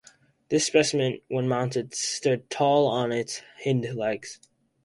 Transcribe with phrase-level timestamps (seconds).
[0.49, 4.39] This specimen, when mounted, stood tall on its hindlegs.